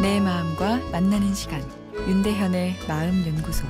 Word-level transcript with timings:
내 0.00 0.20
마음과 0.20 0.90
만나는 0.90 1.34
시간 1.34 1.62
윤대현의 2.06 2.76
마음 2.86 3.26
연구소 3.26 3.66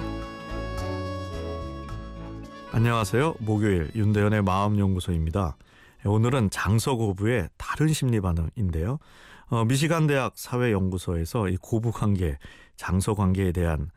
안녕하세요. 2.72 3.36
목요일 3.38 3.90
윤대현의 3.94 4.42
마음 4.42 4.78
연구소입니다. 4.78 5.56
오늘은 6.04 6.50
장서고부의 6.50 7.48
다른 7.56 7.88
심리 7.88 8.20
반응인데요. 8.20 8.98
어, 9.48 9.64
미시간 9.64 10.06
대학 10.06 10.32
사회 10.36 10.72
연구소에서 10.72 11.48
이 11.48 11.56
고부 11.56 11.92
관계, 11.92 12.38
장서 12.76 13.14
관계에 13.14 13.52
대한 13.52 13.90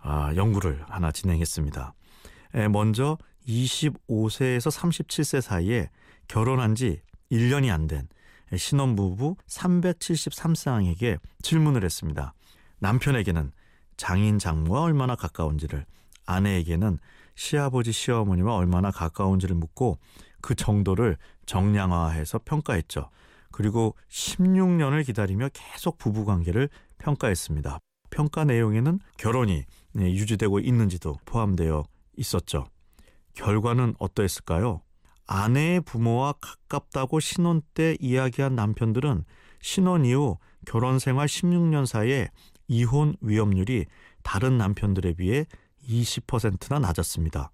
아, 0.00 0.32
연구를 0.34 0.82
하나 0.88 1.12
진행했습니다. 1.12 1.94
에, 2.54 2.68
먼저 2.68 3.18
25세에서 3.46 4.70
37세 4.70 5.40
사이에 5.40 5.90
결혼한 6.28 6.74
지 6.74 7.02
1년이 7.30 7.70
안 7.72 7.86
된 7.86 8.08
신혼부부 8.58 9.36
373쌍에게 9.46 11.18
질문을 11.42 11.84
했습니다. 11.84 12.34
남편에게는 12.78 13.52
장인 13.96 14.38
장모와 14.38 14.82
얼마나 14.82 15.14
가까운지를 15.14 15.86
아내에게는 16.26 16.98
시아버지 17.34 17.92
시어머니와 17.92 18.54
얼마나 18.54 18.90
가까운지를 18.90 19.56
묻고 19.56 19.98
그 20.40 20.54
정도를 20.54 21.16
정량화해서 21.46 22.40
평가했죠. 22.44 23.10
그리고 23.50 23.94
16년을 24.10 25.06
기다리며 25.06 25.48
계속 25.52 25.98
부부 25.98 26.24
관계를 26.24 26.68
평가했습니다. 26.98 27.78
평가 28.10 28.44
내용에는 28.44 29.00
결혼이 29.16 29.64
네, 29.92 30.12
유지되고 30.12 30.60
있는지도 30.60 31.18
포함되어 31.24 31.84
있었죠. 32.16 32.66
결과는 33.34 33.94
어떠했을까요? 33.98 34.82
아내의 35.26 35.80
부모와 35.82 36.34
가깝다고 36.40 37.20
신혼 37.20 37.62
때 37.74 37.96
이야기한 38.00 38.54
남편들은 38.54 39.24
신혼 39.60 40.04
이후 40.04 40.38
결혼 40.66 40.98
생활 40.98 41.26
16년 41.26 41.86
사이에 41.86 42.30
이혼 42.68 43.16
위험률이 43.20 43.86
다른 44.22 44.58
남편들에 44.58 45.14
비해 45.14 45.46
20%나 45.88 46.78
낮았습니다. 46.78 47.50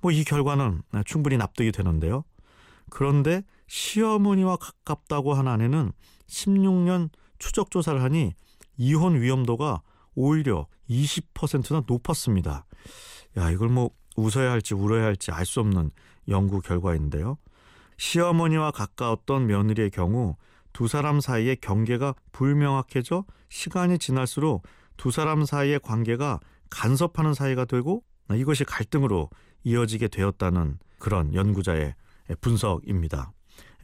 뭐 0.00 0.12
이 0.12 0.24
결과는 0.24 0.82
충분히 1.04 1.36
납득이 1.36 1.72
되는데요. 1.72 2.24
그런데 2.90 3.42
시어머니와 3.66 4.56
가깝다고 4.56 5.34
한 5.34 5.48
아내는 5.48 5.92
16년 6.28 7.10
추적 7.38 7.70
조사를 7.70 8.00
하니 8.02 8.32
이혼 8.76 9.20
위험도가 9.20 9.82
오히려 10.14 10.66
20%나 10.88 11.82
높았습니다. 11.86 12.66
야, 13.36 13.50
이걸 13.50 13.68
뭐 13.68 13.90
웃어야 14.16 14.50
할지 14.50 14.74
울어야 14.74 15.04
할지 15.04 15.30
알 15.30 15.44
수 15.44 15.60
없는 15.60 15.90
연구 16.28 16.60
결과인데요. 16.60 17.38
시어머니와 17.96 18.70
가까웠던 18.70 19.46
며느리의 19.46 19.90
경우 19.90 20.36
두 20.72 20.88
사람 20.88 21.20
사이의 21.20 21.56
경계가 21.56 22.14
불명확해져 22.32 23.24
시간이 23.48 23.98
지날수록 23.98 24.66
두 24.96 25.10
사람 25.10 25.44
사이의 25.44 25.80
관계가 25.80 26.40
간섭하는 26.70 27.34
사이가 27.34 27.66
되고 27.66 28.02
이것이 28.32 28.64
갈등으로 28.64 29.30
이어지게 29.62 30.08
되었다는 30.08 30.78
그런 30.98 31.34
연구자의 31.34 31.94
분석입니다. 32.40 33.32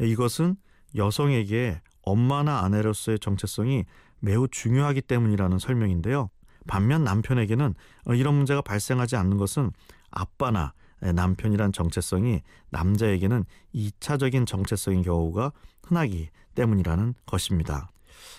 이것은 0.00 0.56
여성에게 0.96 1.80
엄마나 2.02 2.60
아내로서의 2.64 3.18
정체성이 3.18 3.84
매우 4.18 4.48
중요하기 4.48 5.02
때문이라는 5.02 5.58
설명인데요. 5.58 6.30
반면 6.66 7.04
남편에게는 7.04 7.74
이런 8.08 8.34
문제가 8.34 8.62
발생하지 8.62 9.16
않는 9.16 9.36
것은 9.36 9.70
아빠나 10.11 10.72
남편이란 11.00 11.72
정체성이 11.72 12.42
남자에게는 12.70 13.44
2차적인 13.75 14.47
정체성인 14.47 15.03
경우가 15.03 15.53
흔하기 15.84 16.28
때문이라는 16.55 17.14
것입니다. 17.27 17.91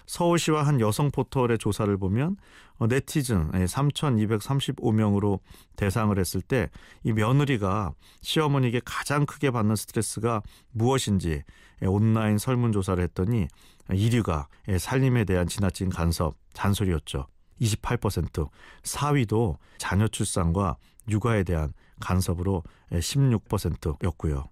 서울시와 0.05 0.63
한 0.63 0.79
여성 0.79 1.09
포털의 1.09 1.57
조사를 1.57 1.97
보면 1.97 2.37
네티즌 2.79 3.51
3,235명으로 3.51 5.39
대상을 5.75 6.17
했을 6.17 6.41
때 6.41 6.69
이 7.03 7.13
며느리가 7.13 7.93
시어머니에게 8.21 8.81
가장 8.85 9.25
크게 9.25 9.49
받는 9.51 9.75
스트레스가 9.75 10.43
무엇인지 10.71 11.43
온라인 11.83 12.37
설문조사를 12.37 13.03
했더니 13.03 13.47
1위가 13.89 14.45
살림에 14.79 15.23
대한 15.25 15.47
지나친 15.47 15.89
간섭, 15.89 16.35
잔소리였죠. 16.53 17.25
28% 17.61 18.49
4위도 18.83 19.57
자녀 19.77 20.07
출산과 20.07 20.77
육아에 21.09 21.43
대한 21.43 21.73
간섭으로 21.99 22.63
16%였고요. 22.91 24.45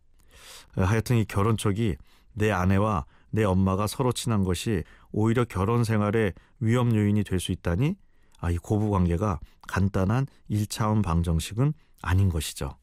하여튼 0.75 1.18
이 1.18 1.25
결혼 1.25 1.58
촉이 1.58 1.96
내 2.34 2.52
아내와 2.52 3.06
내 3.31 3.44
엄마가 3.44 3.88
서로 3.88 4.12
친한 4.12 4.44
것이 4.44 4.84
오히려 5.12 5.46
결혼 5.46 5.84
생활의 5.84 6.34
위험 6.59 6.96
요인이 6.96 7.24
될 7.24 7.40
수 7.40 7.52
있다니 7.52 7.96
아, 8.42 8.52
이 8.52 8.58
고부 8.58 8.90
관계가 8.90 9.40
간단한 9.68 10.28
1차원 10.50 11.03
방정식은 11.03 11.74
아닌 12.02 12.30
것이죠. 12.30 12.78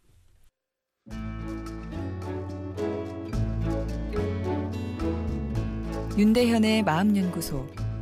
윤대현의 6.18 6.82
마음연구소 6.82 7.66